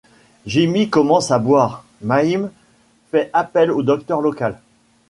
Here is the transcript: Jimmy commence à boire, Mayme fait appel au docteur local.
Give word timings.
Jimmy 0.47 0.89
commence 0.89 1.29
à 1.29 1.37
boire, 1.37 1.85
Mayme 2.01 2.49
fait 3.11 3.29
appel 3.33 3.69
au 3.71 3.83
docteur 3.83 4.19
local. 4.19 4.59